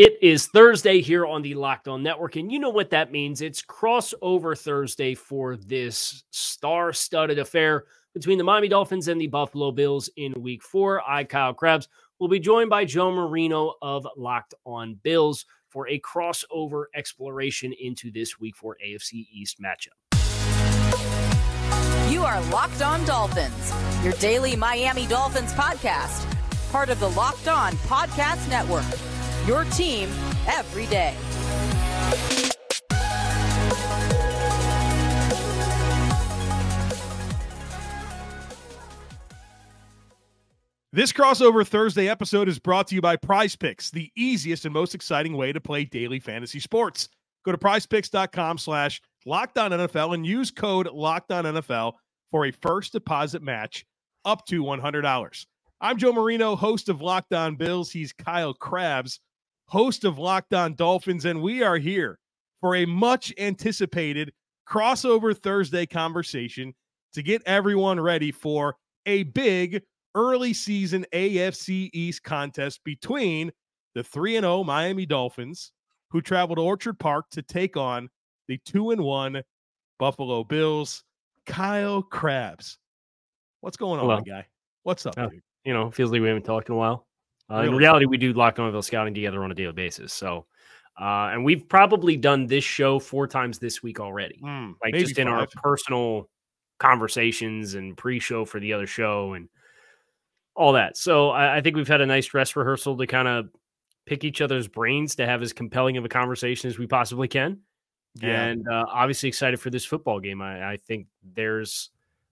[0.00, 3.42] It is Thursday here on the Locked On Network, and you know what that means.
[3.42, 7.84] It's crossover Thursday for this star studded affair
[8.14, 11.02] between the Miami Dolphins and the Buffalo Bills in week four.
[11.06, 11.86] I, Kyle Crabbs,
[12.18, 18.10] will be joined by Joe Marino of Locked On Bills for a crossover exploration into
[18.10, 19.98] this week four AFC East matchup.
[22.10, 26.24] You are Locked On Dolphins, your daily Miami Dolphins podcast,
[26.72, 28.86] part of the Locked On Podcast Network
[29.46, 30.08] your team
[30.46, 31.16] every day.
[40.92, 44.92] This crossover Thursday episode is brought to you by Prize Picks, the easiest and most
[44.92, 47.08] exciting way to play daily fantasy sports.
[47.44, 51.92] Go to prizepicks.com slash locked on NFL and use code NFL
[52.32, 53.86] for a first deposit match
[54.24, 55.46] up to $100.
[55.80, 57.92] I'm Joe Marino, host of Locked On Bills.
[57.92, 59.20] He's Kyle Crabbs,
[59.70, 62.18] host of Locked On Dolphins, and we are here
[62.60, 64.32] for a much anticipated
[64.68, 66.74] crossover Thursday conversation
[67.12, 69.82] to get everyone ready for a big
[70.16, 73.50] early season AFC East contest between
[73.94, 75.72] the 3 and 0 Miami Dolphins
[76.10, 78.08] who traveled to Orchard Park to take on
[78.48, 79.42] the 2 and 1
[79.98, 81.04] Buffalo Bills.
[81.46, 82.78] Kyle Crabbs.
[83.60, 84.20] What's going on, Hello.
[84.20, 84.46] guy?
[84.82, 85.28] What's up, uh,
[85.64, 87.06] You know, feels like we haven't talked in a while.
[87.50, 87.68] Uh, really?
[87.68, 90.12] In reality, we do Locked On scouting together on a daily basis.
[90.12, 90.46] So,
[91.00, 95.18] uh, and we've probably done this show four times this week already, mm, like just
[95.18, 95.40] in five.
[95.40, 96.28] our personal
[96.78, 99.48] conversations and pre-show for the other show and
[100.54, 100.96] all that.
[100.96, 103.48] So I, I think we've had a nice dress rehearsal to kind of
[104.06, 107.60] pick each other's brains to have as compelling of a conversation as we possibly can.
[108.20, 108.44] Yeah.
[108.44, 110.42] And uh, obviously excited for this football game.
[110.42, 111.90] I, I think there's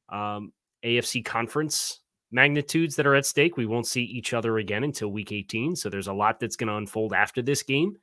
[0.08, 0.52] um,
[0.82, 3.56] AFC conference magnitudes that are at stake.
[3.56, 5.76] We won't see each other again until week 18.
[5.76, 7.96] So there's a lot that's going to unfold after this game.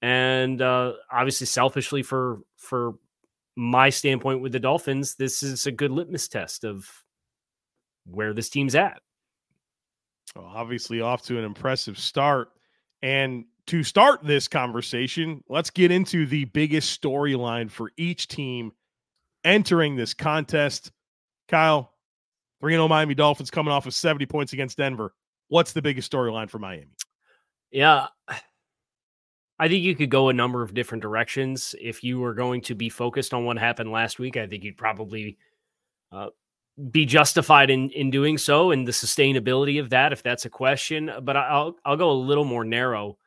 [0.00, 2.94] And uh, obviously, selfishly for for
[3.56, 6.90] my standpoint with the Dolphins, this is a good litmus test of
[8.04, 9.00] where this team's at.
[10.34, 12.48] Well, obviously, off to an impressive start.
[13.00, 18.72] And to start this conversation, let's get into the biggest storyline for each team
[19.44, 20.90] entering this contest.
[21.48, 21.91] Kyle,
[22.62, 25.12] 3 0 Miami Dolphins coming off of 70 points against Denver.
[25.48, 26.86] What's the biggest storyline for Miami?
[27.72, 28.06] Yeah.
[29.58, 31.74] I think you could go a number of different directions.
[31.80, 34.76] If you were going to be focused on what happened last week, I think you'd
[34.76, 35.38] probably
[36.12, 36.28] uh,
[36.92, 41.10] be justified in in doing so and the sustainability of that, if that's a question.
[41.22, 43.18] But I'll I'll go a little more narrow.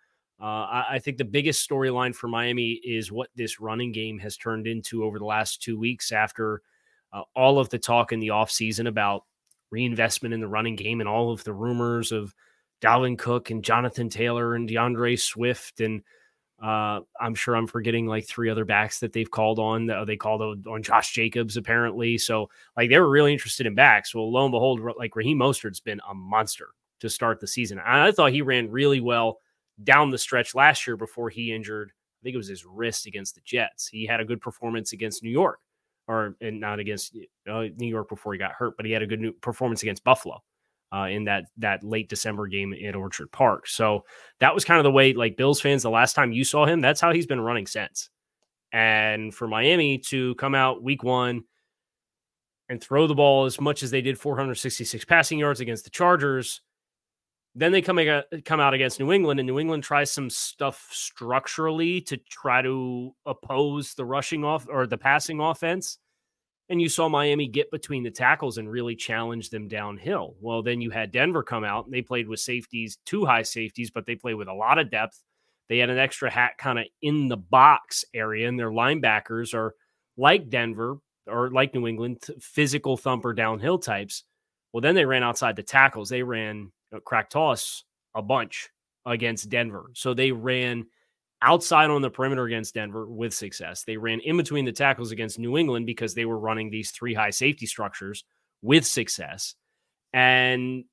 [0.41, 4.37] Uh, I, I think the biggest storyline for Miami is what this running game has
[4.37, 6.61] turned into over the last two weeks after–
[7.15, 9.23] uh, all of the talk in the offseason about
[9.71, 12.35] reinvestment in the running game and all of the rumors of
[12.81, 16.03] Dalvin Cook and Jonathan Taylor and D'Andre Swift and
[16.61, 19.89] uh, I'm sure I'm forgetting like three other backs that they've called on.
[19.89, 22.17] Uh, they called on Josh Jacobs apparently.
[22.17, 24.15] So like they were really interested in backs.
[24.15, 26.69] Well, lo and behold, like Raheem Mostert's been a monster
[27.01, 27.79] to start the season.
[27.83, 29.39] I thought he ran really well
[29.83, 31.91] down the stretch last year before he injured.
[31.91, 33.87] I think it was his wrist against the Jets.
[33.87, 35.59] He had a good performance against New York
[36.07, 37.17] or not against
[37.49, 40.41] uh, New York before he got hurt, but he had a good performance against Buffalo
[40.93, 43.67] uh, in that that late December game at Orchard Park.
[43.67, 44.05] So
[44.39, 46.81] that was kind of the way, like Bills fans, the last time you saw him,
[46.81, 48.09] that's how he's been running since.
[48.71, 51.43] And for Miami to come out week one
[52.69, 56.61] and throw the ball as much as they did 466 passing yards against the Chargers.
[57.57, 57.99] Then they come,
[58.43, 63.15] come out against New England, and New England tries some stuff structurally to try to
[63.25, 65.97] oppose the rushing off or the passing offense.
[66.67, 70.35] And you saw Miami get between the tackles and really challenge them downhill.
[70.41, 73.91] Well, then you had Denver come out and they played with safeties, two high safeties,
[73.91, 75.21] but they played with a lot of depth.
[75.69, 79.75] They had an extra hat kind of in the box area, and their linebackers are
[80.17, 84.23] like Denver or like New England, physical thumper downhill types.
[84.73, 86.09] Well, then they ran outside the tackles.
[86.09, 87.83] They ran Uh, crack toss
[88.15, 88.69] a bunch
[89.05, 89.91] against Denver.
[89.93, 90.85] So they ran
[91.41, 93.83] outside on the perimeter against Denver with success.
[93.83, 97.13] They ran in between the tackles against New England because they were running these three
[97.13, 98.23] high safety structures
[98.61, 99.55] with success.
[100.13, 100.85] And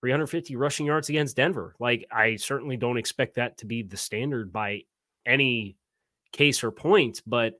[0.00, 1.74] 350 rushing yards against Denver.
[1.80, 4.82] Like, I certainly don't expect that to be the standard by
[5.24, 5.76] any
[6.32, 7.54] case or point, but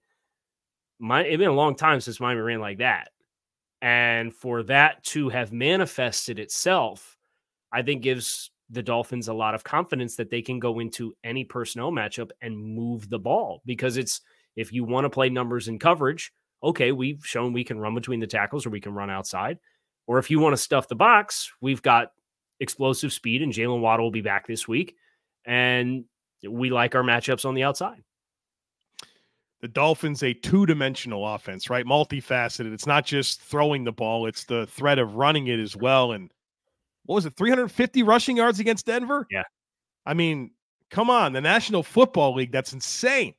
[0.98, 3.10] my it's been a long time since Miami ran like that.
[3.82, 7.15] And for that to have manifested itself
[7.72, 11.44] I think gives the Dolphins a lot of confidence that they can go into any
[11.44, 14.20] personnel matchup and move the ball because it's
[14.56, 16.32] if you want to play numbers and coverage,
[16.62, 19.58] okay, we've shown we can run between the tackles or we can run outside.
[20.06, 22.12] Or if you want to stuff the box, we've got
[22.60, 24.96] explosive speed and Jaylen Waddle will be back this week.
[25.44, 26.04] And
[26.48, 28.02] we like our matchups on the outside.
[29.60, 31.86] The Dolphins, a two dimensional offense, right?
[31.86, 32.72] Multifaceted.
[32.72, 36.12] It's not just throwing the ball, it's the threat of running it as well.
[36.12, 36.30] And
[37.06, 39.26] what was it, 350 rushing yards against Denver?
[39.30, 39.44] Yeah.
[40.04, 40.50] I mean,
[40.90, 43.34] come on, the National Football League, that's insane.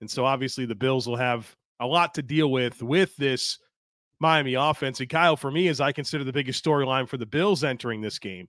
[0.00, 3.58] And so obviously the Bills will have a lot to deal with with this
[4.20, 5.00] Miami offense.
[5.00, 8.18] And Kyle, for me, as I consider the biggest storyline for the Bills entering this
[8.18, 8.48] game,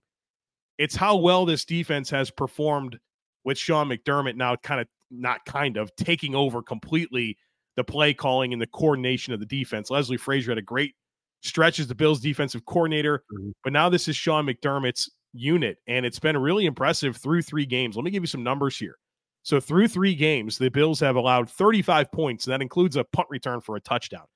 [0.78, 2.98] it's how well this defense has performed
[3.44, 7.36] with Sean McDermott now kind of not kind of taking over completely
[7.76, 9.90] the play calling and the coordination of the defense.
[9.90, 10.94] Leslie Frazier had a great
[11.42, 13.50] stretch as the Bills defensive coordinator, mm-hmm.
[13.64, 17.96] but now this is Sean McDermott's unit, and it's been really impressive through three games.
[17.96, 18.96] Let me give you some numbers here.
[19.42, 23.28] So through three games, the Bills have allowed 35 points, and that includes a punt
[23.30, 24.26] return for a touchdown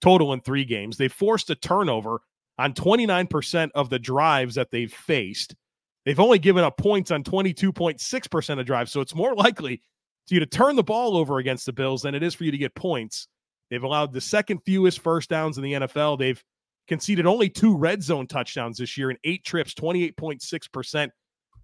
[0.00, 0.96] total in three games.
[0.96, 2.20] They forced a turnover
[2.58, 5.54] on 29% of the drives that they've faced.
[6.04, 8.92] They've only given up points on 22.6% of drives.
[8.92, 9.82] So it's more likely
[10.28, 12.50] for you to turn the ball over against the Bills than it is for you
[12.50, 13.28] to get points.
[13.70, 16.18] They've allowed the second fewest first downs in the NFL.
[16.18, 16.42] They've
[16.88, 21.10] conceded only two red zone touchdowns this year in eight trips, 28.6%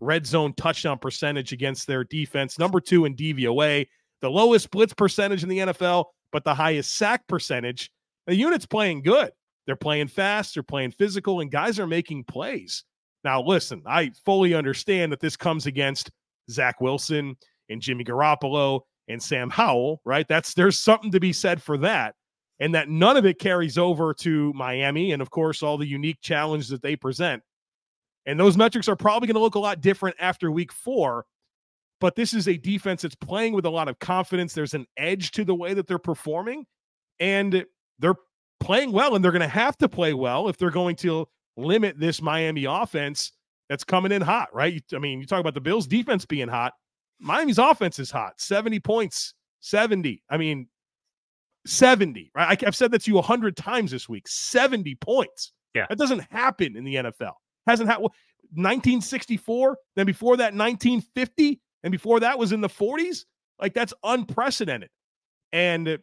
[0.01, 2.59] red zone touchdown percentage against their defense.
[2.59, 3.87] Number two in DVOA,
[4.21, 7.91] the lowest blitz percentage in the NFL, but the highest sack percentage.
[8.27, 9.31] The unit's playing good.
[9.67, 12.83] They're playing fast, they're playing physical, and guys are making plays.
[13.23, 16.11] Now, listen, I fully understand that this comes against
[16.51, 17.37] Zach Wilson
[17.69, 18.81] and Jimmy Garoppolo
[19.13, 20.27] and Sam Howell, right?
[20.27, 22.15] That's there's something to be said for that.
[22.61, 26.21] And that none of it carries over to Miami and, of course, all the unique
[26.21, 27.43] challenges that they present.
[28.25, 31.27] And those metrics are probably going to look a lot different after week four.
[32.01, 34.53] But this is a defense that's playing with a lot of confidence.
[34.53, 36.67] There's an edge to the way that they're performing.
[37.19, 37.65] And
[37.99, 38.17] they're
[38.61, 41.27] playing well and they're going to have to play well if they're going to
[41.57, 43.33] limit this Miami offense
[43.69, 44.83] that's coming in hot, right?
[44.95, 46.75] I mean, you talk about the Bills defense being hot.
[47.21, 48.41] Miami's offense is hot.
[48.41, 50.23] 70 points, 70.
[50.29, 50.69] I mean,
[51.67, 52.63] 70, right?
[52.65, 54.27] I've said that to you 100 times this week.
[54.27, 55.53] 70 points.
[55.75, 55.87] Yeah.
[55.89, 57.35] That doesn't happen in the NFL.
[57.67, 58.11] Hasn't happened.
[58.55, 63.25] 1964, then before that 1950, and before that was in the 40s.
[63.61, 64.91] Like that's unprecedented.
[65.53, 65.99] And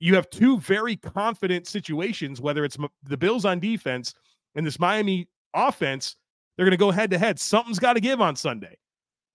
[0.00, 4.14] you have two very confident situations, whether it's the Bills on defense
[4.54, 6.16] and this Miami offense,
[6.56, 7.38] they're going to go head to head.
[7.38, 8.76] Something's got to give on Sunday.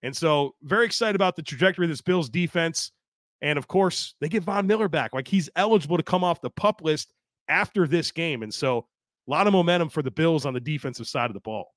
[0.02, 2.92] And so, very excited about the trajectory of this Bills defense.
[3.40, 5.12] And of course, they get Von Miller back.
[5.12, 7.12] Like he's eligible to come off the pup list
[7.48, 8.42] after this game.
[8.42, 8.86] And so,
[9.28, 11.74] a lot of momentum for the Bills on the defensive side of the ball.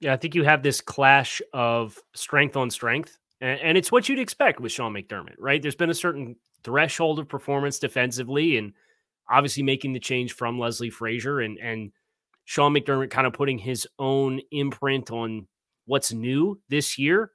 [0.00, 3.18] Yeah, I think you have this clash of strength on strength.
[3.40, 5.60] And, it's what you'd expect with Sean McDermott, right?
[5.60, 8.72] There's been a certain threshold of performance defensively, and
[9.30, 11.92] obviously making the change from Leslie Frazier and and
[12.44, 15.46] Sean McDermott kind of putting his own imprint on
[15.86, 17.30] what's new this year,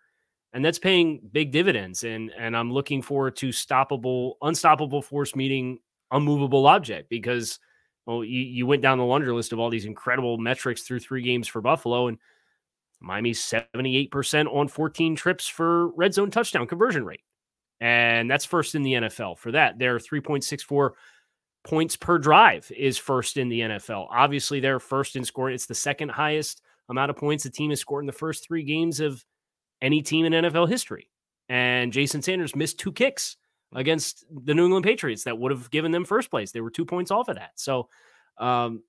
[0.53, 2.03] and that's paying big dividends.
[2.03, 5.79] And and I'm looking forward to stoppable, unstoppable force meeting
[6.11, 7.59] unmovable object because
[8.05, 11.21] well, you, you went down the laundry list of all these incredible metrics through three
[11.21, 12.17] games for Buffalo, and
[12.99, 17.21] Miami's 78% on 14 trips for red zone touchdown conversion rate
[17.81, 19.79] and that's first in the NFL for that.
[19.79, 20.91] They're 3.64
[21.63, 24.07] points per drive is first in the NFL.
[24.11, 25.55] Obviously, they're first in scoring.
[25.55, 28.63] It's the second highest amount of points the team has scored in the first three
[28.63, 29.23] games of
[29.81, 31.09] any team in NFL history.
[31.47, 33.37] And Jason Sanders missed two kicks
[33.73, 36.51] against the New England Patriots that would have given them first place.
[36.51, 37.51] They were two points off of that.
[37.55, 37.89] So
[38.37, 38.83] um,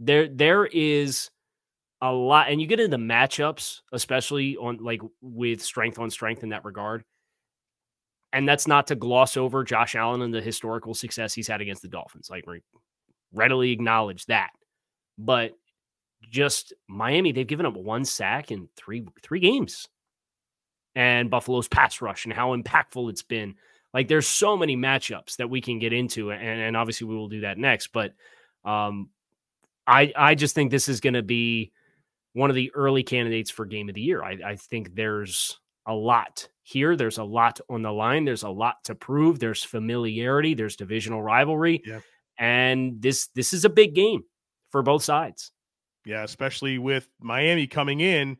[0.00, 1.30] there there is
[2.00, 6.50] a lot, and you get into matchups, especially on like with strength on strength in
[6.50, 7.04] that regard.
[8.32, 11.80] And that's not to gloss over Josh Allen and the historical success he's had against
[11.80, 12.28] the Dolphins.
[12.30, 12.44] Like,
[13.32, 14.50] readily acknowledge that.
[15.16, 15.52] But
[16.22, 19.88] just Miami, they've given up one sack in three three games.
[20.94, 23.54] And Buffalo's pass rush and how impactful it's been.
[23.94, 27.28] Like, there's so many matchups that we can get into, and, and obviously we will
[27.28, 27.88] do that next.
[27.92, 28.14] But
[28.64, 29.10] um,
[29.86, 31.72] I I just think this is going to be
[32.32, 34.22] one of the early candidates for game of the year.
[34.22, 36.96] I, I think there's a lot here.
[36.96, 38.24] There's a lot on the line.
[38.24, 39.38] There's a lot to prove.
[39.38, 40.54] There's familiarity.
[40.54, 42.00] There's divisional rivalry, yeah.
[42.38, 44.24] and this this is a big game
[44.70, 45.52] for both sides.
[46.08, 48.38] Yeah, especially with Miami coming in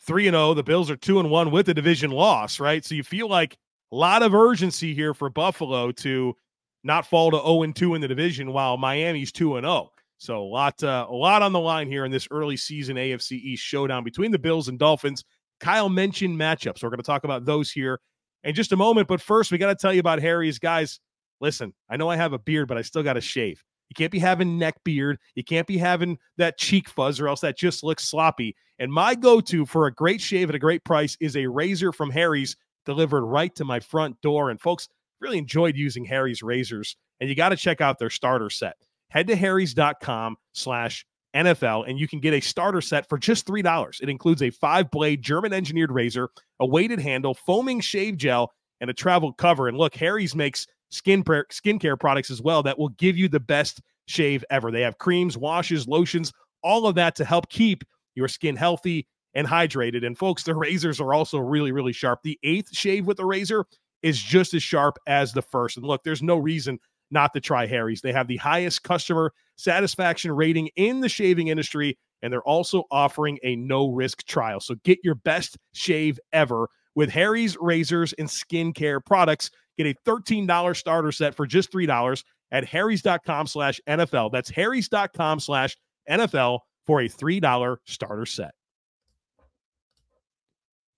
[0.00, 0.48] three and zero.
[0.48, 2.84] Oh, the Bills are two and one with a division loss, right?
[2.84, 3.56] So you feel like
[3.92, 6.34] a lot of urgency here for Buffalo to
[6.82, 9.90] not fall to 0 and 2 in the division, while Miami's two and zero.
[10.18, 13.32] So a lot, uh, a lot on the line here in this early season AFC
[13.32, 15.24] East showdown between the Bills and Dolphins.
[15.60, 16.82] Kyle mentioned matchups.
[16.82, 18.00] We're going to talk about those here
[18.42, 19.06] in just a moment.
[19.06, 20.58] But first, we got to tell you about Harry's.
[20.58, 20.98] Guys,
[21.40, 23.62] listen, I know I have a beard, but I still got to shave.
[23.90, 25.18] You can't be having neck beard.
[25.34, 28.56] You can't be having that cheek fuzz, or else that just looks sloppy.
[28.78, 31.92] And my go to for a great shave at a great price is a razor
[31.92, 32.56] from Harry's
[32.86, 34.50] delivered right to my front door.
[34.50, 34.88] And folks,
[35.20, 36.96] really enjoyed using Harry's razors.
[37.20, 38.76] And you got to check out their starter set.
[39.10, 41.04] Head to harrys.com slash
[41.34, 44.02] NFL, and you can get a starter set for just $3.
[44.02, 48.90] It includes a five blade German engineered razor, a weighted handle, foaming shave gel, and
[48.90, 49.68] a travel cover.
[49.68, 53.80] And look, Harry's makes skin skincare products as well that will give you the best
[54.06, 54.70] shave ever.
[54.70, 56.32] They have creams, washes, lotions,
[56.62, 60.04] all of that to help keep your skin healthy and hydrated.
[60.04, 62.20] And folks, the razors are also really, really sharp.
[62.22, 63.64] The eighth shave with the razor
[64.02, 65.76] is just as sharp as the first.
[65.76, 66.78] And look, there's no reason
[67.10, 68.00] not to try Harry's.
[68.00, 73.38] They have the highest customer satisfaction rating in the shaving industry, and they're also offering
[73.42, 74.60] a no risk trial.
[74.60, 79.50] So get your best shave ever with Harry's razors and skincare products.
[79.80, 84.30] Get a $13 starter set for just $3 at harrys.com slash NFL.
[84.30, 85.74] That's harrys.com slash
[86.06, 88.50] NFL for a $3 starter set.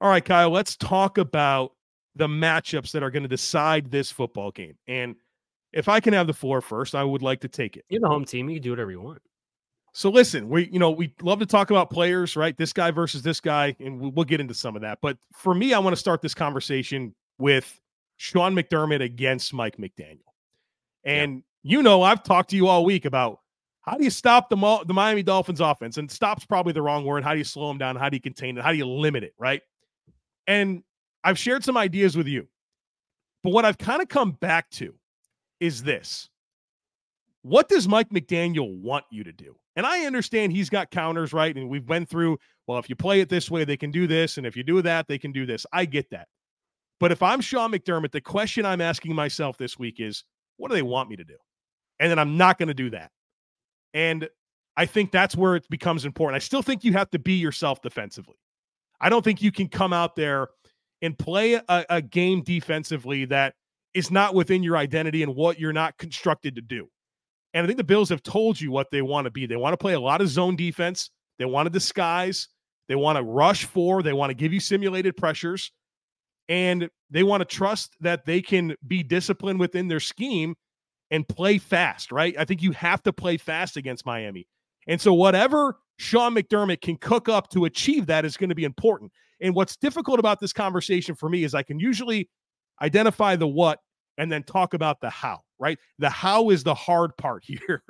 [0.01, 1.75] All right, Kyle, let's talk about
[2.17, 4.75] the matchups that are going to decide this football game.
[4.89, 5.15] And
[5.73, 7.85] if I can have the floor first, I would like to take it.
[7.89, 8.51] You're the home team.
[8.51, 9.23] You can do whatever you want.
[9.93, 12.57] So listen, we you know we love to talk about players, right?
[12.57, 14.99] This guy versus this guy, and we'll get into some of that.
[15.03, 17.79] But for me, I want to start this conversation with
[18.16, 20.21] Sean McDermott against Mike McDaniel.
[21.04, 21.76] And yeah.
[21.76, 23.40] you know, I've talked to you all week about
[23.83, 25.99] how do you stop the the Miami Dolphins offense?
[25.99, 27.25] And stop's probably the wrong word.
[27.25, 27.97] How do you slow them down?
[27.97, 28.64] How do you contain it?
[28.64, 29.35] How do you limit it?
[29.38, 29.62] Right?
[30.47, 30.83] And
[31.25, 32.47] I've shared some ideas with you,
[33.42, 34.95] but what I've kind of come back to
[35.61, 36.28] is this:
[37.42, 39.57] What does Mike McDaniel want you to do?
[39.76, 41.57] And I understand he's got counters, right?
[41.57, 44.37] And we've went through, well, if you play it this way, they can do this.
[44.37, 45.64] And if you do that, they can do this.
[45.73, 46.28] I get that.
[47.02, 50.23] But if I'm Sean McDermott, the question I'm asking myself this week is,
[50.56, 51.35] what do they want me to do?
[51.99, 53.11] And then I'm not going to do that.
[53.92, 54.28] And
[54.76, 56.37] I think that's where it becomes important.
[56.37, 58.37] I still think you have to be yourself defensively.
[59.00, 60.47] I don't think you can come out there
[61.02, 63.54] and play a, a game defensively that
[63.94, 66.88] is not within your identity and what you're not constructed to do.
[67.52, 69.47] And I think the Bills have told you what they want to be.
[69.47, 71.11] They want to play a lot of zone defense.
[71.40, 72.47] They want to disguise.
[72.87, 74.04] They want to rush for.
[74.04, 75.73] They want to give you simulated pressures.
[76.52, 80.54] And they want to trust that they can be disciplined within their scheme
[81.11, 82.35] and play fast, right?
[82.38, 84.47] I think you have to play fast against Miami.
[84.87, 88.64] And so, whatever Sean McDermott can cook up to achieve that is going to be
[88.64, 89.12] important.
[89.40, 92.28] And what's difficult about this conversation for me is I can usually
[92.82, 93.78] identify the what
[94.18, 95.78] and then talk about the how, right?
[96.00, 97.82] The how is the hard part here.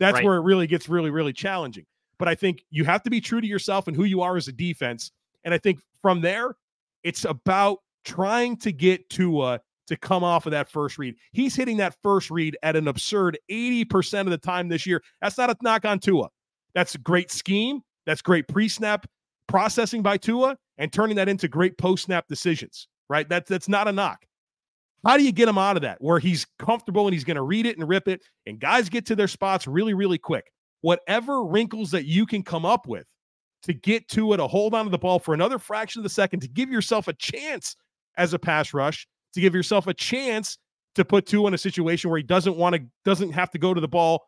[0.00, 0.24] That's right.
[0.24, 1.86] where it really gets really, really challenging.
[2.18, 4.48] But I think you have to be true to yourself and who you are as
[4.48, 5.12] a defense.
[5.44, 6.56] And I think from there,
[7.04, 11.16] it's about trying to get Tua to come off of that first read.
[11.32, 15.02] He's hitting that first read at an absurd 80% of the time this year.
[15.20, 16.28] That's not a knock on Tua.
[16.74, 17.80] That's a great scheme.
[18.06, 19.06] That's great pre snap
[19.48, 23.28] processing by Tua and turning that into great post snap decisions, right?
[23.28, 24.24] That's, that's not a knock.
[25.04, 27.42] How do you get him out of that where he's comfortable and he's going to
[27.42, 30.52] read it and rip it and guys get to their spots really, really quick?
[30.82, 33.06] Whatever wrinkles that you can come up with
[33.62, 36.10] to get to it, to hold on to the ball for another fraction of the
[36.10, 37.76] second, to give yourself a chance
[38.20, 40.58] as a pass rush, to give yourself a chance
[40.94, 43.72] to put two in a situation where he doesn't want to, doesn't have to go
[43.72, 44.26] to the ball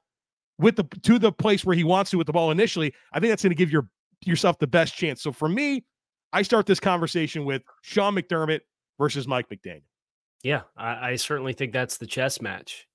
[0.58, 2.92] with the to the place where he wants to with the ball initially.
[3.12, 3.88] I think that's going to give your
[4.24, 5.22] yourself the best chance.
[5.22, 5.84] So for me,
[6.32, 8.60] I start this conversation with Sean McDermott
[8.98, 9.82] versus Mike McDaniel.
[10.42, 12.88] Yeah, I, I, certainly think that's the chess match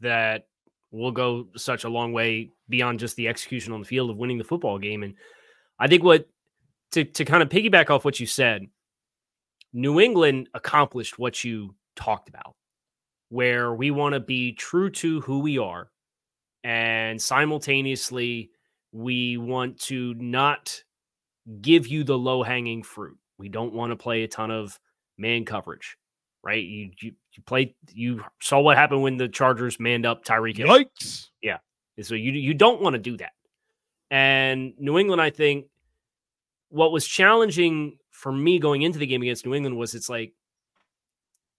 [0.00, 0.46] that
[0.90, 4.38] will go such a long way beyond just the execution on the field of winning
[4.38, 5.04] the football game.
[5.04, 5.14] And
[5.78, 6.28] I think what
[6.92, 8.66] to to kind of piggyback off what you said,
[9.72, 12.54] New England accomplished what you talked about,
[13.28, 15.90] where we want to be true to who we are,
[16.64, 18.50] and simultaneously
[18.92, 20.82] we want to not
[21.60, 23.18] give you the low hanging fruit.
[23.38, 24.78] We don't want to play a ton of
[25.16, 25.96] man coverage
[26.42, 26.64] right?
[26.64, 30.68] You you, you played you saw what happened when the Chargers manned up Tyreek Hill.
[30.68, 31.28] Yikes.
[31.42, 31.58] Yeah.
[32.00, 33.32] So you you don't want to do that.
[34.10, 35.66] And New England, I think
[36.70, 40.32] what was challenging for me going into the game against New England was it's like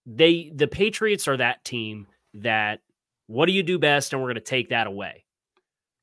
[0.04, 2.80] they the Patriots are that team that
[3.28, 5.24] what do you do best and we're going to take that away.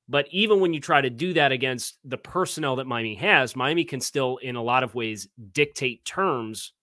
[0.09, 3.83] But even when you try to do that against the personnel that Miami has, Miami
[3.83, 6.73] can still in a lot of ways dictate terms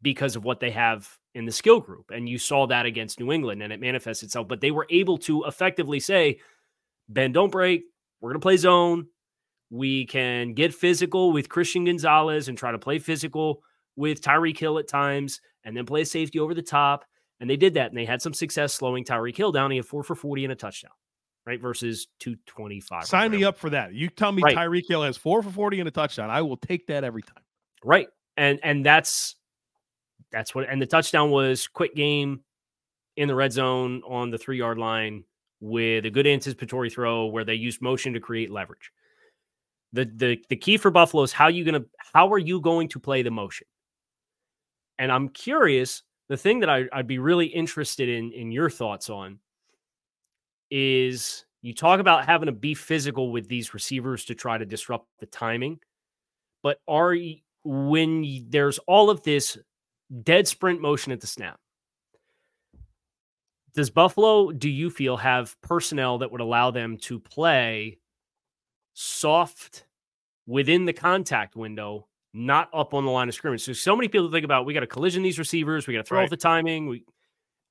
[0.00, 2.12] because of what they have in the skill group.
[2.12, 4.46] And you saw that against New England and it manifests itself.
[4.46, 6.38] But they were able to effectively say,
[7.08, 7.82] Ben, don't break.
[8.20, 9.06] We're going to play zone.
[9.70, 13.62] We can get physical with Christian Gonzalez and try to play physical
[13.96, 17.04] with Tyreek Hill at times and then play safety over the top.
[17.40, 19.70] And they did that and they had some success slowing Tyreek Hill down.
[19.70, 20.92] He had four for 40 and a touchdown.
[21.46, 21.60] right?
[21.60, 23.04] Versus 225.
[23.04, 23.94] Sign me up for that.
[23.94, 24.56] You tell me right.
[24.56, 26.30] Tyreek Hill has four for 40 and a touchdown.
[26.30, 27.42] I will take that every time.
[27.84, 28.08] Right.
[28.36, 29.36] And and that's
[30.30, 32.40] that's what and the touchdown was quick game
[33.16, 35.24] in the red zone on the three yard line
[35.60, 38.92] with a good anticipatory throw where they used motion to create leverage.
[39.92, 43.00] The the the key for Buffalo is how you gonna how are you going to
[43.00, 43.66] play the motion?
[44.98, 49.08] And I'm curious, the thing that I, I'd be really interested in in your thoughts
[49.08, 49.38] on
[50.70, 55.06] is you talk about having to be physical with these receivers to try to disrupt
[55.18, 55.78] the timing,
[56.62, 57.16] but are
[57.64, 59.58] when there's all of this
[60.22, 61.58] dead sprint motion at the snap,
[63.74, 67.98] does Buffalo, do you feel, have personnel that would allow them to play
[68.98, 69.84] soft
[70.46, 73.62] within the contact window, not up on the line of scrimmage?
[73.62, 76.08] So, so many people think about we got to collision these receivers, we got to
[76.08, 76.24] throw right.
[76.24, 77.04] off the timing, we,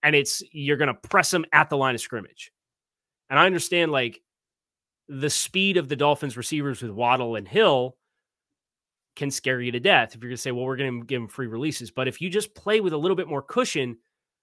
[0.03, 2.51] and it's you're going to press them at the line of scrimmage.
[3.29, 4.22] And I understand like
[5.10, 7.98] the speed of the Dolphins receivers with Waddle and Hill
[9.15, 11.19] can scare you to death if you're going to say, well, we're going to give
[11.19, 11.91] them free releases.
[11.91, 13.98] But if you just play with a little bit more cushion,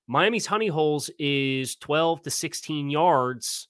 [0.07, 3.69] Miami's honey holes is 12 to 16 yards.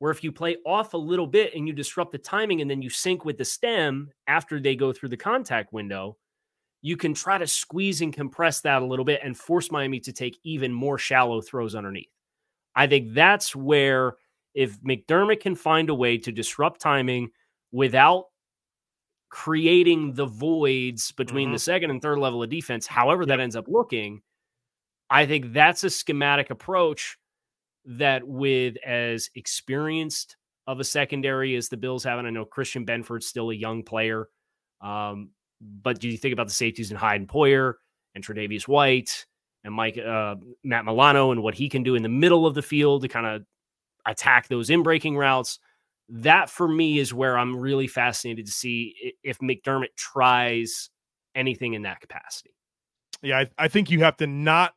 [0.00, 2.82] Where if you play off a little bit and you disrupt the timing and then
[2.82, 6.16] you sync with the stem after they go through the contact window,
[6.82, 10.12] you can try to squeeze and compress that a little bit and force Miami to
[10.12, 12.08] take even more shallow throws underneath.
[12.74, 14.14] I think that's where
[14.54, 17.28] if McDermott can find a way to disrupt timing
[17.70, 18.24] without
[19.28, 21.54] creating the voids between mm-hmm.
[21.54, 24.22] the second and third level of defense, however that ends up looking,
[25.10, 27.18] I think that's a schematic approach
[27.84, 32.86] that, with as experienced of a secondary as the Bills have, and I know Christian
[32.86, 34.28] Benford's still a young player,
[34.80, 37.74] um, but do you think about the safeties in Hyde and Poyer
[38.14, 39.26] and Tre'Davious White
[39.64, 42.62] and Mike uh, Matt Milano and what he can do in the middle of the
[42.62, 43.42] field to kind of
[44.06, 45.58] attack those in breaking routes?
[46.08, 50.90] That for me is where I'm really fascinated to see if McDermott tries
[51.34, 52.50] anything in that capacity.
[53.22, 54.72] Yeah, I, I think you have to not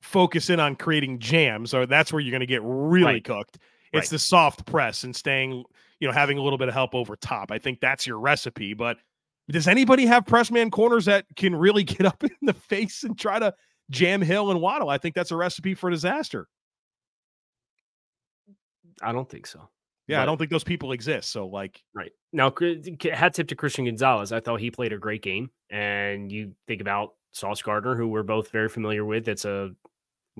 [0.00, 3.24] focus in on creating jams, or that's where you're going to get really right.
[3.24, 3.58] cooked.
[3.92, 4.10] It's right.
[4.10, 5.64] the soft press and staying,
[5.98, 7.50] you know, having a little bit of help over top.
[7.50, 8.74] I think that's your recipe.
[8.74, 8.98] But
[9.48, 13.18] does anybody have press man corners that can really get up in the face and
[13.18, 13.54] try to
[13.90, 14.88] jam Hill and Waddle?
[14.88, 16.48] I think that's a recipe for disaster.
[19.02, 19.68] I don't think so.
[20.06, 21.30] Yeah, but, I don't think those people exist.
[21.30, 22.52] So, like, right now,
[23.12, 24.32] hat tip to Christian Gonzalez.
[24.32, 25.50] I thought he played a great game.
[25.70, 29.28] And you think about Sauce Gardner, who we're both very familiar with.
[29.28, 29.70] It's a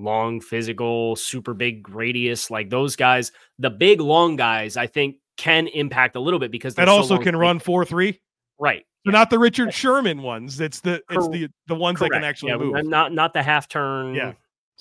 [0.01, 2.51] long, physical, super big radius.
[2.51, 6.75] Like those guys, the big, long guys, I think can impact a little bit because
[6.75, 8.19] that also so can run four three.
[8.59, 8.85] Right.
[9.03, 9.19] They're yeah.
[9.19, 10.59] not the Richard Sherman ones.
[10.59, 12.13] It's the it's the the ones Correct.
[12.13, 12.85] that can actually yeah, move.
[12.85, 14.13] Not not the half turn.
[14.15, 14.33] Yeah.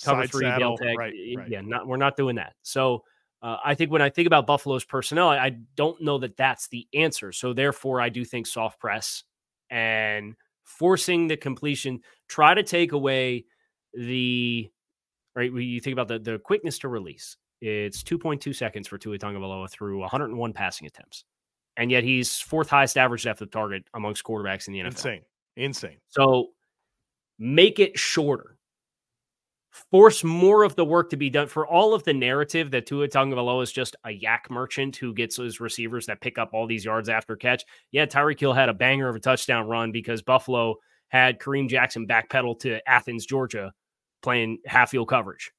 [0.03, 0.77] Cover Side three saddle.
[0.79, 0.97] Right,
[1.37, 1.61] right, Yeah.
[1.63, 2.55] Not we're not doing that.
[2.63, 3.05] So.
[3.43, 6.69] Uh, I think when I think about Buffalo's personnel, I, I don't know that that's
[6.69, 7.33] the answer.
[7.33, 9.25] So therefore, I do think soft press
[9.71, 13.45] and forcing the completion, try to take away
[13.95, 14.71] the
[15.35, 15.53] right?
[15.53, 19.71] When you think about the, the quickness to release, it's 2.2 seconds for Tua Tagovailoa
[19.71, 21.25] through 101 passing attempts.
[21.77, 24.87] And yet he's fourth highest average depth of target amongst quarterbacks in the NFL.
[24.87, 25.23] Insane.
[25.57, 25.97] Insane.
[26.09, 26.49] So
[27.39, 28.57] make it shorter.
[29.91, 33.07] Force more of the work to be done for all of the narrative that Tua
[33.09, 36.85] Tagovailoa is just a YAC merchant who gets his receivers that pick up all these
[36.85, 37.65] yards after catch.
[37.93, 40.77] Yeah, Tyreek Hill had a banger of a touchdown run because Buffalo
[41.09, 43.73] had Kareem Jackson backpedal to Athens, Georgia
[44.23, 45.53] playing half field coverage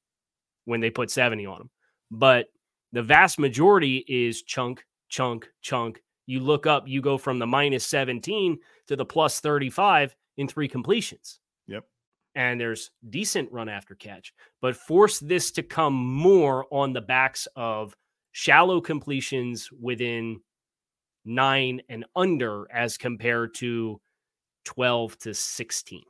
[0.64, 1.70] when they put 70 on them.
[2.10, 2.46] But
[2.92, 6.02] the vast majority is chunk, chunk, chunk.
[6.26, 10.68] You look up, you go from the minus 17 to the plus 35 in three
[10.68, 11.40] completions.
[11.66, 11.84] Yep.
[12.34, 17.48] And there's decent run after catch, but force this to come more on the backs
[17.56, 17.96] of
[18.32, 20.40] shallow completions within
[21.24, 24.00] nine and under as compared to
[24.64, 26.02] 12 to 16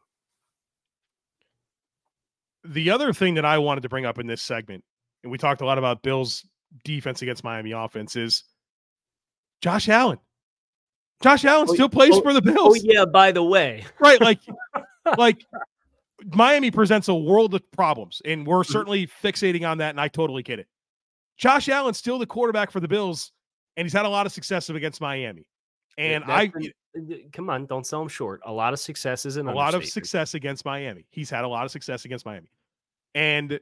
[2.65, 4.85] the other thing that I wanted to bring up in this segment,
[5.23, 6.47] and we talked a lot about Bills
[6.85, 8.45] defense against Miami offense, is
[9.61, 10.19] Josh Allen.
[11.23, 12.79] Josh Allen oh, still plays oh, for the oh, Bills.
[12.79, 13.85] Oh yeah, by the way.
[14.01, 14.41] right, like
[15.19, 15.45] like
[16.27, 18.73] Miami presents a world of problems, and we're mm-hmm.
[18.73, 20.67] certainly fixating on that, and I totally get it.
[21.37, 23.33] Josh Allen's still the quarterback for the Bills,
[23.77, 25.47] and he's had a lot of success against Miami.
[25.99, 26.53] And yeah, I
[27.33, 28.41] come on, don't sell him short.
[28.45, 31.07] A lot of successes and a lot of success against Miami.
[31.11, 32.49] He's had a lot of success against Miami,
[33.15, 33.59] and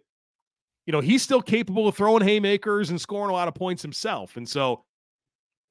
[0.86, 4.36] you know he's still capable of throwing haymakers and scoring a lot of points himself.
[4.36, 4.84] And so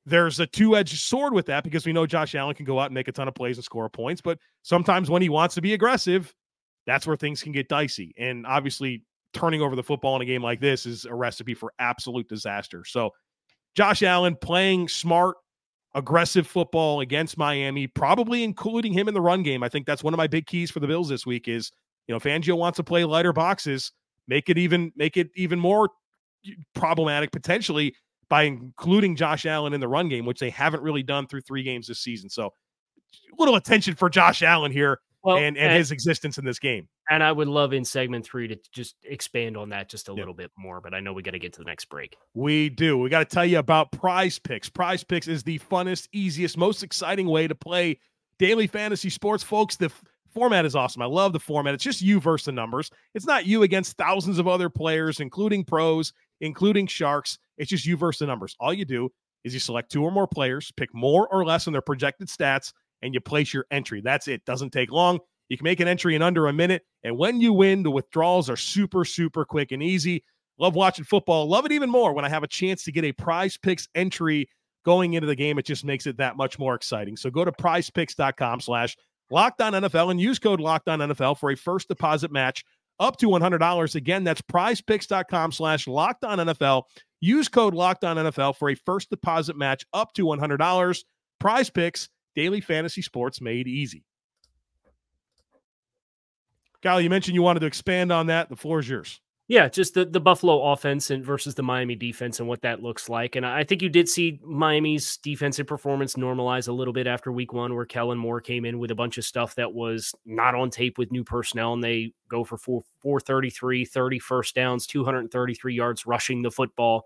[0.05, 2.93] there's a two-edged sword with that because we know Josh Allen can go out and
[2.93, 5.73] make a ton of plays and score points, but sometimes when he wants to be
[5.73, 6.33] aggressive,
[6.87, 8.13] that's where things can get dicey.
[8.17, 11.73] And obviously, turning over the football in a game like this is a recipe for
[11.79, 12.83] absolute disaster.
[12.85, 13.11] So
[13.75, 15.37] Josh Allen playing smart,
[15.95, 19.63] aggressive football against Miami, probably including him in the run game.
[19.63, 21.71] I think that's one of my big keys for the Bills this week is,
[22.08, 23.91] you know, Fangio wants to play lighter boxes,
[24.28, 25.89] make it even make it even more
[26.73, 27.95] problematic potentially
[28.30, 31.63] by including Josh Allen in the run game, which they haven't really done through three
[31.63, 32.30] games this season.
[32.30, 36.45] So, a little attention for Josh Allen here well, and, and, and, his existence in
[36.45, 36.88] this game.
[37.10, 40.34] And I would love in segment three to just expand on that just a little
[40.34, 42.15] bit more, but I know we got to get to the next break.
[42.34, 42.97] We do.
[42.97, 44.69] We got to tell you about Prize Picks.
[44.69, 47.99] Prize Picks is the funnest, easiest, most exciting way to play
[48.38, 49.75] daily fantasy sports, folks.
[49.75, 50.03] The f-
[50.34, 51.01] format is awesome.
[51.01, 51.73] I love the format.
[51.73, 52.89] It's just you versus the numbers.
[53.13, 57.39] It's not you against thousands of other players, including pros, including sharks.
[57.58, 58.55] It's just you versus the numbers.
[58.60, 59.10] All you do
[59.43, 62.71] is you select two or more players, pick more or less on their projected stats,
[63.01, 64.01] and you place your entry.
[64.01, 64.45] That's it.
[64.45, 65.19] Doesn't take long.
[65.49, 66.83] You can make an entry in under a minute.
[67.03, 70.23] And when you win, the withdrawals are super, super quick and easy.
[70.59, 71.47] Love watching football.
[71.47, 74.49] Love it even more when I have a chance to get a prize picks entry
[74.85, 75.57] going into the game.
[75.57, 77.17] It just makes it that much more exciting.
[77.17, 78.95] So go to prizepicks.com slash
[79.31, 82.63] locked on NFL and use code locked on NFL for a first deposit match
[82.99, 83.95] up to $100.
[83.95, 86.83] Again, that's prizepicks.com slash locked on NFL.
[87.21, 91.03] Use code locked on NFL for a first deposit match up to $100.
[91.39, 92.09] Prize picks,
[92.39, 94.06] daily fantasy sports made easy.
[96.82, 98.47] Kyle, you mentioned you wanted to expand on that.
[98.47, 99.19] The floor is yours.
[99.49, 103.10] Yeah, just the, the Buffalo offense and versus the Miami defense and what that looks
[103.10, 103.36] like.
[103.36, 107.52] And I think you did see Miami's defensive performance normalize a little bit after week
[107.52, 110.69] one, where Kellen Moore came in with a bunch of stuff that was not on
[110.69, 111.73] tape with new personnel.
[111.73, 117.06] And they go for four, 433, 30 first downs, 233 yards rushing the football.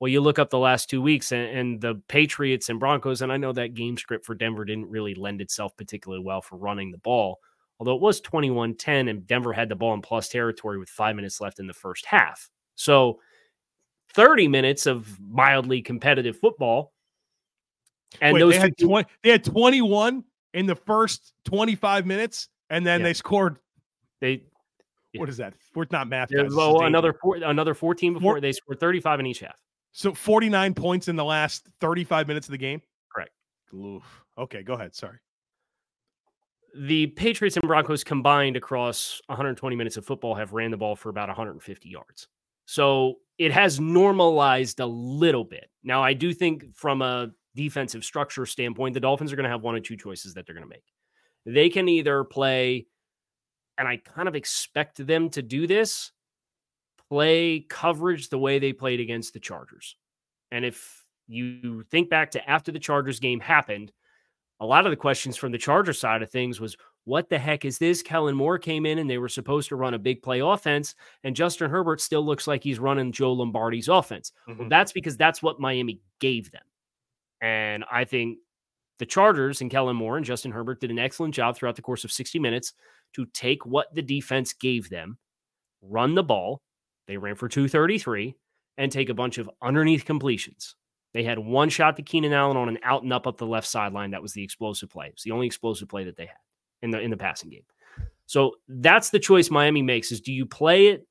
[0.00, 3.30] Well, you look up the last two weeks and, and the Patriots and Broncos, and
[3.30, 6.90] I know that game script for Denver didn't really lend itself particularly well for running
[6.90, 7.38] the ball
[7.80, 11.16] although it was 21 10 and Denver had the ball in plus territory with five
[11.16, 12.48] minutes left in the first half.
[12.76, 13.20] So
[14.14, 16.92] 30 minutes of mildly competitive football.
[18.20, 22.84] And Wait, those they had, 20, they had 21 in the first 25 minutes, and
[22.84, 23.04] then yeah.
[23.04, 23.58] they scored.
[24.20, 24.42] They
[25.14, 25.54] what is that?
[25.74, 26.30] We're not math.
[26.30, 26.52] Guys.
[26.52, 29.60] Well, another four, another 14 before they scored 35 in each half.
[29.92, 32.80] So 49 points in the last 35 minutes of the game.
[33.12, 33.32] Correct.
[33.74, 34.04] Oof.
[34.38, 34.94] Okay, go ahead.
[34.94, 35.18] Sorry
[36.74, 41.08] the Patriots and Broncos combined across 120 minutes of football have ran the ball for
[41.08, 42.28] about 150 yards.
[42.66, 45.68] So it has normalized a little bit.
[45.82, 49.62] Now, I do think from a defensive structure standpoint, the Dolphins are going to have
[49.62, 50.84] one or two choices that they're going to make.
[51.46, 52.86] They can either play,
[53.76, 56.12] and I kind of expect them to do this,
[57.10, 59.96] play coverage the way they played against the Chargers.
[60.50, 63.92] And if you think back to after the Chargers game happened,
[64.60, 67.64] a lot of the questions from the Charger side of things was what the heck
[67.64, 68.02] is this?
[68.02, 70.94] Kellen Moore came in and they were supposed to run a big play offense,
[71.24, 74.32] and Justin Herbert still looks like he's running Joe Lombardi's offense.
[74.48, 74.60] Mm-hmm.
[74.60, 76.62] Well, that's because that's what Miami gave them.
[77.40, 78.38] And I think
[78.98, 82.04] the Chargers and Kellen Moore and Justin Herbert did an excellent job throughout the course
[82.04, 82.74] of 60 minutes
[83.14, 85.16] to take what the defense gave them,
[85.80, 86.60] run the ball.
[87.10, 88.36] They ran for 233
[88.78, 90.76] and take a bunch of underneath completions.
[91.12, 93.66] They had one shot to Keenan Allen on an out and up up the left
[93.66, 94.12] sideline.
[94.12, 95.08] That was the explosive play.
[95.08, 96.36] It's the only explosive play that they had
[96.82, 97.64] in the in the passing game.
[98.26, 101.04] So that's the choice Miami makes: is do you play it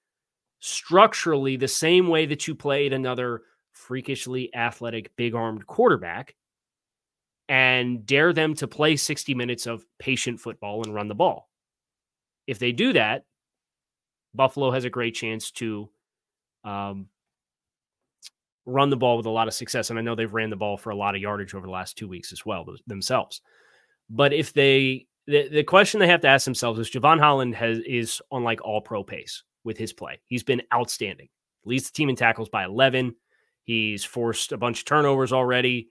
[0.61, 3.41] structurally the same way that you played another
[3.73, 6.33] freakishly athletic, big armed quarterback,
[7.49, 11.49] and dare them to play 60 minutes of patient football and run the ball?
[12.47, 13.25] If they do that,
[14.33, 15.89] Buffalo has a great chance to
[16.63, 17.07] um,
[18.65, 19.89] run the ball with a lot of success.
[19.89, 21.97] And I know they've ran the ball for a lot of yardage over the last
[21.97, 23.41] two weeks as well themselves.
[24.09, 27.79] But if they, the, the question they have to ask themselves is Jevon Holland has
[27.79, 30.19] is on like all pro pace with his play.
[30.27, 31.29] He's been outstanding.
[31.65, 33.15] Leads the team in tackles by 11.
[33.63, 35.89] He's forced a bunch of turnovers already.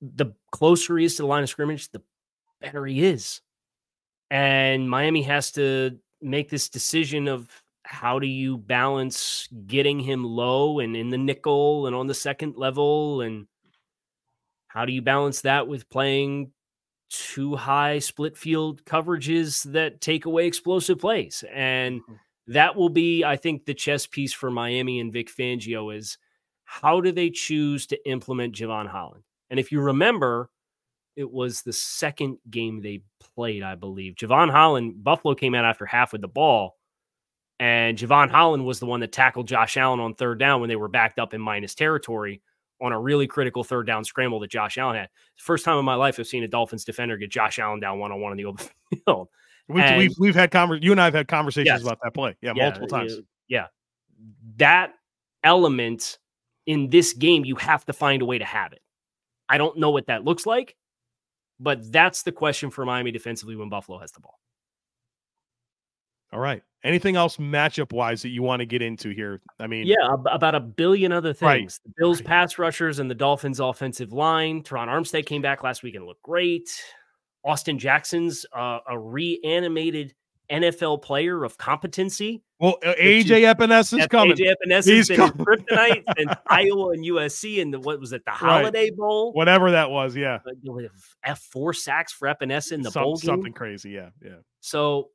[0.00, 2.02] The closer he is to the line of scrimmage, the
[2.60, 3.40] better he is.
[4.30, 7.48] And Miami has to make this decision of
[7.88, 12.54] how do you balance getting him low and in the nickel and on the second
[12.56, 13.46] level and
[14.66, 16.52] how do you balance that with playing
[17.08, 22.14] too high split field coverages that take away explosive plays and mm-hmm.
[22.48, 26.18] that will be i think the chess piece for miami and vic fangio is
[26.64, 30.50] how do they choose to implement Jevon Holland and if you remember
[31.18, 33.02] it was the second game they
[33.34, 36.76] played i believe Jevon Holland buffalo came out after half with the ball
[37.60, 40.76] and Jevon Holland was the one that tackled Josh Allen on third down when they
[40.76, 42.40] were backed up in minus territory
[42.80, 45.08] on a really critical third down scramble that Josh Allen had.
[45.36, 48.12] First time in my life I've seen a Dolphins defender get Josh Allen down one
[48.12, 48.66] on one in the open
[49.06, 49.28] field.
[49.68, 51.82] We, have we've, we've had conver- you and I have had conversations yes.
[51.82, 52.36] about that play.
[52.40, 53.18] Yeah, yeah multiple times.
[53.48, 53.66] Yeah.
[54.56, 54.94] That
[55.44, 56.18] element
[56.66, 58.80] in this game, you have to find a way to have it.
[59.48, 60.76] I don't know what that looks like,
[61.60, 64.38] but that's the question for Miami defensively when Buffalo has the ball.
[66.32, 66.62] All right.
[66.84, 69.40] Anything else matchup wise that you want to get into here?
[69.58, 71.42] I mean, yeah, about a billion other things.
[71.42, 71.78] Right.
[71.84, 72.26] The Bills Right.
[72.26, 74.62] pass rushers and the Dolphins offensive line.
[74.62, 76.68] Terron Armstead came back last week and looked great.
[77.44, 80.14] Austin Jackson's uh, a reanimated
[80.50, 82.42] NFL player of competency.
[82.58, 84.36] well, uh, AJ Epenesa is coming.
[84.36, 85.46] AJ Epenesa He's has been in coming.
[85.46, 89.32] kryptonite and Iowa and USC and the, what was it, the Holiday Bowl?
[89.32, 90.38] Whatever that was, yeah.
[91.24, 93.26] F four sacks for Epenesa in the Some- bowl game.
[93.26, 94.36] something crazy, yeah, yeah.
[94.60, 95.10] So,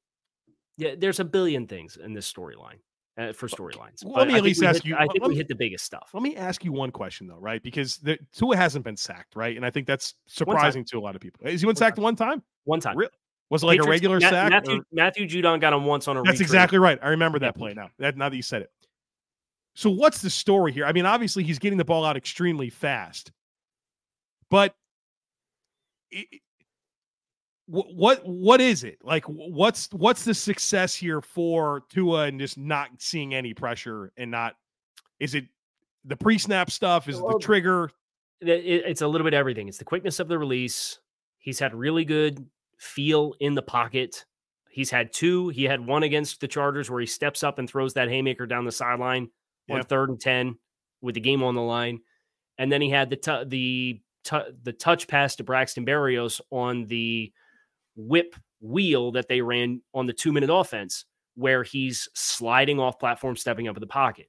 [0.77, 2.79] yeah, there's a billion things in this storyline
[3.17, 4.03] uh, for storylines.
[4.03, 5.83] Let me at least ask hit- you- I think let we me- hit the biggest
[5.85, 6.09] stuff.
[6.13, 7.61] Let me ask you one question though, right?
[7.61, 9.55] Because the Tua hasn't been sacked, right?
[9.57, 11.41] And I think that's surprising to a lot of people.
[11.45, 12.03] Has he been One sacked time.
[12.03, 12.43] one time?
[12.65, 13.11] One time, Really?
[13.49, 14.49] Was it like a regular Ma- sack?
[14.49, 16.23] Matthew or- Matthew Judon got him once on a.
[16.23, 16.97] That's exactly right.
[17.01, 17.89] I remember that play now.
[17.99, 18.71] That now that you said it.
[19.75, 20.85] So what's the story here?
[20.85, 23.31] I mean, obviously he's getting the ball out extremely fast,
[24.49, 24.75] but
[26.13, 26.39] i- i-
[27.67, 29.23] what what is it like?
[29.25, 34.55] What's what's the success here for Tua and just not seeing any pressure and not?
[35.19, 35.45] Is it
[36.05, 37.07] the pre snap stuff?
[37.07, 37.89] Is it the trigger?
[38.41, 39.67] It- it- it's a little bit everything.
[39.69, 40.99] It's the quickness of the release.
[41.39, 42.45] He's had really good
[42.83, 44.25] feel in the pocket.
[44.69, 45.49] He's had two.
[45.49, 48.65] He had one against the Chargers where he steps up and throws that haymaker down
[48.65, 49.29] the sideline
[49.69, 50.57] on third and ten
[51.01, 51.99] with the game on the line,
[52.57, 56.85] and then he had the tu- the tu- the touch pass to Braxton Berrios on
[56.85, 57.31] the
[57.95, 63.35] whip wheel that they ran on the two minute offense where he's sliding off platform,
[63.35, 64.27] stepping up in the pocket.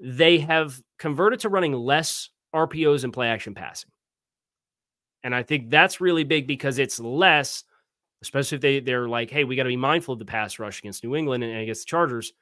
[0.00, 3.90] They have converted to running less RPOs and play action passing.
[5.24, 7.64] And I think that's really big because it's less,
[8.22, 10.80] especially if they, they're like, hey, we got to be mindful of the pass rush
[10.80, 12.32] against New England and against the Chargers.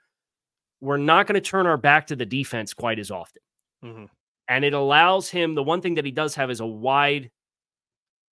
[0.80, 3.42] We're not going to turn our back to the defense quite as often.
[3.84, 4.08] Mhm.
[4.48, 7.30] And it allows him, the one thing that he does have is a wide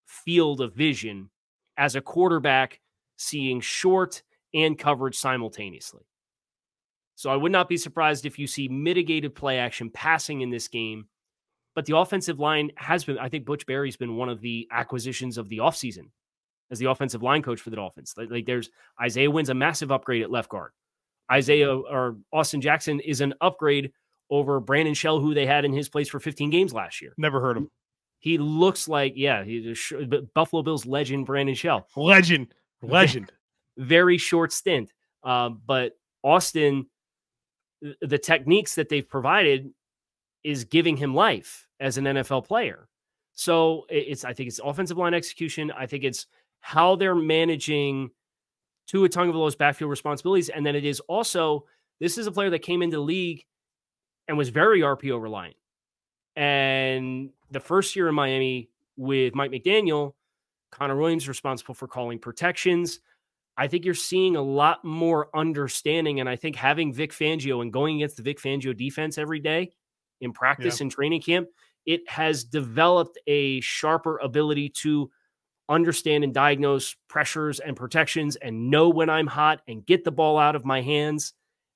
[0.06, 1.30] field of vision
[1.76, 2.80] as a quarterback,
[3.16, 4.22] seeing short
[4.54, 6.02] and coverage simultaneously.
[7.14, 10.68] So I would not be surprised if you see mitigated play action passing in this
[10.68, 11.08] game.
[11.78, 15.38] But the offensive line has been, I think Butch Barry's been one of the acquisitions
[15.38, 16.10] of the offseason
[16.72, 18.14] as the offensive line coach for the Dolphins.
[18.16, 18.68] Like, like there's
[19.00, 20.72] Isaiah Wynn's a massive upgrade at left guard.
[21.30, 23.92] Isaiah or Austin Jackson is an upgrade
[24.28, 27.14] over Brandon Shell, who they had in his place for 15 games last year.
[27.16, 27.70] Never heard of him.
[28.18, 29.92] He looks like, yeah, he's a sh-
[30.34, 31.86] Buffalo Bills legend Brandon Shell.
[31.94, 33.30] Legend, legend.
[33.76, 34.92] Very short stint.
[35.22, 35.92] Um, but
[36.24, 36.86] Austin,
[38.00, 39.70] the techniques that they've provided
[40.44, 42.88] is giving him life as an NFL player.
[43.32, 45.70] So it's, I think it's offensive line execution.
[45.70, 46.26] I think it's
[46.60, 48.10] how they're managing
[48.88, 50.48] Tua Tagovailoa's backfield responsibilities.
[50.48, 51.64] And then it is also,
[52.00, 53.44] this is a player that came into the league
[54.26, 55.56] and was very RPO reliant.
[56.34, 60.14] And the first year in Miami with Mike McDaniel,
[60.70, 63.00] Connor Williams responsible for calling protections.
[63.56, 66.20] I think you're seeing a lot more understanding.
[66.20, 69.72] And I think having Vic Fangio and going against the Vic Fangio defense every day
[70.20, 71.48] in practice and training camp,
[71.86, 75.10] it has developed a sharper ability to
[75.68, 80.38] understand and diagnose pressures and protections and know when I'm hot and get the ball
[80.38, 81.34] out of my hands.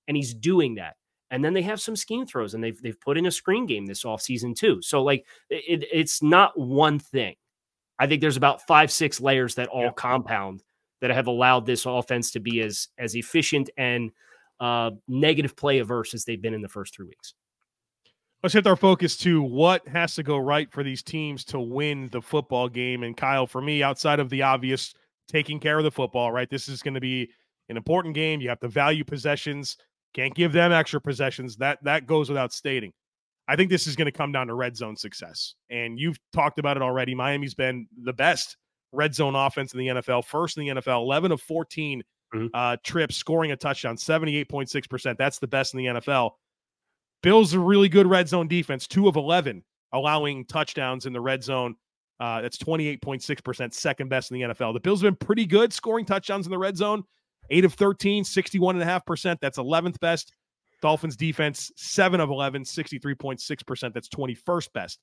[0.09, 0.97] And he's doing that.
[1.31, 3.87] And then they have some scheme throws and they've they've put in a screen game
[3.87, 4.83] this offseason too.
[4.83, 7.37] So like it, it's not one thing.
[7.99, 9.93] I think there's about five, six layers that all Yeah.
[9.93, 10.63] compound
[11.01, 14.11] that have allowed this offense to be as as efficient and
[14.61, 17.35] uh, negative play averse as they've been in the first three weeks.
[18.43, 22.09] Let's shift our focus to what has to go right for these teams to win
[22.11, 23.05] the football game.
[23.05, 24.95] And Kyle, for me, outside of the obvious
[25.29, 26.51] taking care of the football, right?
[26.51, 27.31] This is going to be
[27.69, 28.41] an important game.
[28.41, 29.77] You have to value possessions.
[30.13, 31.57] Can't give them extra possessions.
[31.57, 32.93] That that goes without stating.
[33.47, 35.55] I think this is going to come down to red zone success.
[35.71, 37.15] And you've talked about it already.
[37.15, 38.57] Miami's been the best
[38.93, 42.03] red zone offense in the NFL, first in the NFL, 11 of 14
[42.35, 42.51] Mhm.
[42.55, 45.19] uh, trips, scoring a touchdown, 78.6%.
[45.19, 46.33] That's the best in the NFL.
[47.23, 51.43] Bills are really good red zone defense, two of 11 allowing touchdowns in the red
[51.43, 51.77] zone.
[52.19, 54.75] Uh, that's 28.6%, second best in the NFL.
[54.75, 57.03] The Bills have been pretty good scoring touchdowns in the red zone,
[57.51, 59.39] eight of 13, 61.5%.
[59.41, 60.33] That's 11th best.
[60.81, 63.93] Dolphins defense, seven of 11, 63.6%.
[63.93, 64.99] That's 21st best.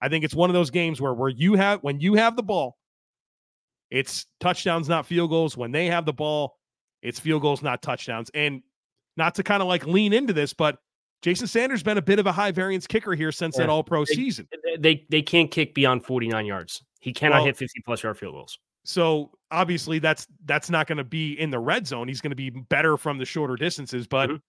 [0.00, 2.42] I think it's one of those games where, where you have, when you have the
[2.42, 2.76] ball,
[3.90, 5.56] it's touchdowns, not field goals.
[5.56, 6.56] When they have the ball,
[7.02, 8.30] it's field goals, not touchdowns.
[8.34, 8.62] And
[9.16, 10.78] not to kind of like lean into this, but
[11.24, 14.04] Jason Sanders been a bit of a high variance kicker here since that all pro
[14.04, 14.46] They- season.
[14.78, 16.84] They they can't kick beyond 49 yards.
[17.00, 18.58] He cannot Well- hit 50 plus yard field goals.
[18.84, 22.08] So obviously that's that's not going to be in the red zone.
[22.08, 24.40] He's going to be better from the shorter distances, but Mhm.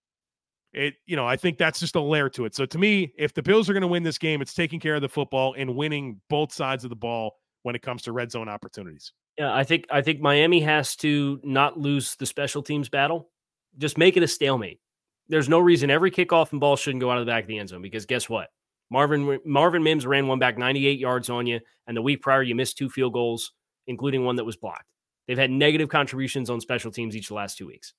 [0.73, 2.53] it, you know, I think that's just a layer to it.
[2.53, 4.95] So to me, if the Bills are going to win this game, it's taking care
[4.95, 8.29] of the football and winning both sides of the ball when it comes to red
[8.31, 9.13] zone opportunities.
[9.38, 13.31] Yeah, I think I think Miami has to not lose the special teams battle.
[13.77, 14.81] Just make it a stalemate.
[15.27, 17.57] There's no reason every kickoff and ball shouldn't go out of the back of the
[17.57, 18.49] end zone because guess what?
[18.91, 22.53] Marvin Marvin Mims ran one back 98 yards on you, and the week prior you
[22.53, 23.51] missed two field goals,
[23.88, 24.85] including one that was blocked.
[25.27, 27.93] They've had negative contributions on special teams each of the last two weeks.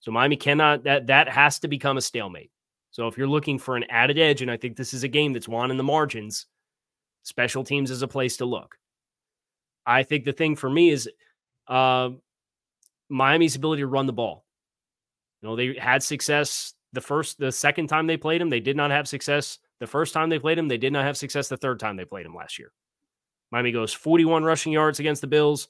[0.00, 2.50] So Miami cannot that that has to become a stalemate.
[2.90, 5.32] So if you're looking for an added edge, and I think this is a game
[5.32, 6.46] that's won in the margins,
[7.22, 8.76] special teams is a place to look.
[9.86, 11.08] I think the thing for me is
[11.68, 12.10] uh,
[13.08, 14.44] Miami's ability to run the ball.
[15.42, 18.48] You know, they had success the first, the second time they played him.
[18.48, 20.68] They did not have success the first time they played him.
[20.68, 22.72] They did not have success the third time they played him last year.
[23.50, 25.68] Miami goes 41 rushing yards against the Bills.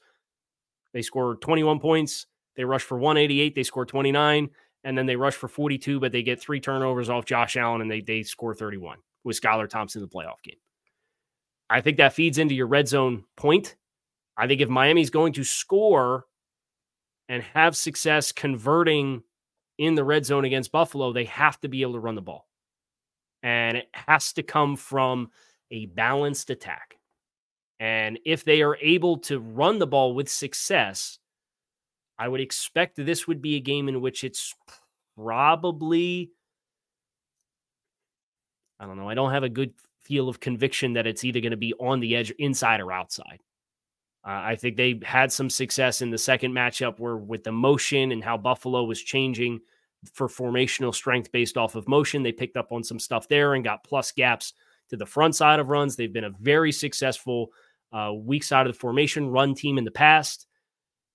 [0.93, 2.27] They score 21 points.
[2.57, 3.55] They rush for 188.
[3.55, 4.51] They score 29.
[4.85, 7.91] And then they rush for 42, but they get three turnovers off Josh Allen and
[7.91, 10.57] they, they score 31 with Skylar Thompson in the playoff game.
[11.71, 13.77] I think that feeds into your red zone point.
[14.37, 16.25] I think if Miami's going to score
[17.29, 19.23] and have success converting
[19.79, 22.47] in the red zone against Buffalo, they have to be able to run the ball.
[23.43, 25.31] And it has to come from
[25.71, 26.97] a balanced attack.
[27.81, 31.19] And if they are able to run the ball with success,
[32.19, 34.55] I would expect this would be a game in which it's
[35.17, 36.31] probably,
[38.79, 41.53] I don't know, I don't have a good feel of conviction that it's either going
[41.53, 43.41] to be on the edge, inside or outside.
[44.25, 48.13] Uh, I think they had some success in the second matchup where, with the motion
[48.13, 49.61] and how Buffalo was changing
[50.15, 53.65] for formational strength based off of motion, they picked up on some stuff there and
[53.65, 54.53] got plus gaps
[54.91, 55.97] to the front side of runs.
[55.97, 57.51] They've been a very successful
[57.93, 60.47] uh, weak side of the formation run team in the past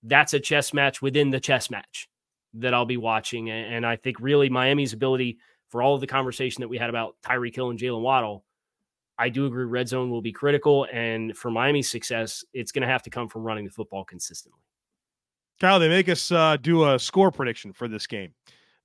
[0.02, 2.08] that's a chess match within the chess match
[2.54, 3.50] that I'll be watching.
[3.50, 7.16] And I think really Miami's ability for all of the conversation that we had about
[7.24, 8.44] Tyreek Hill and Jaylen Waddle,
[9.18, 10.86] I do agree red zone will be critical.
[10.92, 14.60] And for Miami's success, it's going to have to come from running the football consistently.
[15.60, 18.32] Kyle, they make us uh, do a score prediction for this game.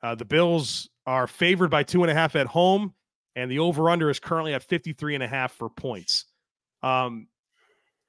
[0.02, 2.93] Uh, the Bills are favored by two and a half at home,
[3.36, 6.26] and the over under is currently at 53 and a half for points.
[6.82, 7.28] Um,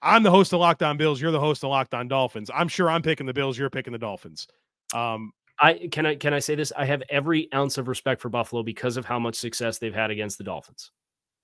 [0.00, 1.20] I'm the host of Locked On Bills.
[1.20, 2.50] You're the host of Locked On Dolphins.
[2.54, 3.58] I'm sure I'm picking the Bills.
[3.58, 4.46] You're picking the Dolphins.
[4.94, 6.72] Um, I can I can I say this?
[6.76, 10.10] I have every ounce of respect for Buffalo because of how much success they've had
[10.10, 10.90] against the Dolphins.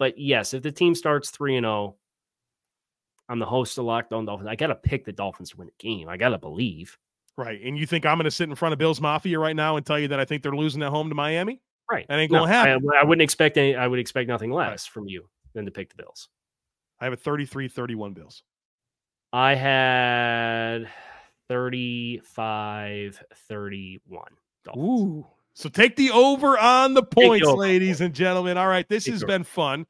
[0.00, 1.96] But yes, if the team starts three and zero, oh,
[3.28, 4.48] I'm the host of Locked On Dolphins.
[4.48, 6.08] I got to pick the Dolphins to win the game.
[6.08, 6.98] I got to believe.
[7.36, 9.76] Right, and you think I'm going to sit in front of Bills Mafia right now
[9.76, 11.60] and tell you that I think they're losing at home to Miami?
[11.90, 12.82] Right, that ain't going to happen.
[12.94, 13.76] I, I, wouldn't expect any.
[13.76, 14.80] I would expect nothing less right.
[14.80, 16.28] from you than to pick the Bills.
[16.98, 18.42] I have a 33-31 Bills.
[19.32, 20.88] I had
[21.48, 24.24] 35 31.
[24.76, 25.26] Ooh.
[25.60, 28.56] So take the over on the points, ladies and gentlemen.
[28.56, 29.84] All right, this take has been fun.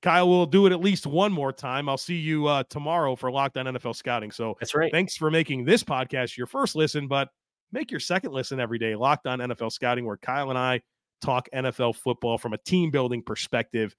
[0.00, 1.90] Kyle we'll do it at least one more time.
[1.90, 4.30] I'll see you uh, tomorrow for Locked On NFL Scouting.
[4.30, 4.90] So that's right.
[4.90, 7.28] Thanks for making this podcast your first listen, but
[7.70, 8.94] make your second listen every day.
[8.94, 10.80] Locked On NFL Scouting, where Kyle and I
[11.20, 13.94] talk NFL football from a team building perspective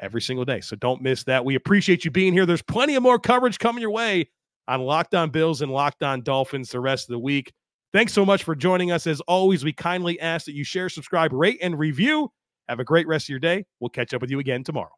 [0.00, 0.60] every single day.
[0.60, 1.44] So don't miss that.
[1.44, 2.46] We appreciate you being here.
[2.46, 4.28] There's plenty of more coverage coming your way
[4.66, 7.52] on Locked On Bills and Locked On Dolphins the rest of the week.
[7.92, 9.06] Thanks so much for joining us.
[9.06, 12.30] As always, we kindly ask that you share, subscribe, rate, and review.
[12.68, 13.64] Have a great rest of your day.
[13.80, 14.90] We'll catch up with you again tomorrow.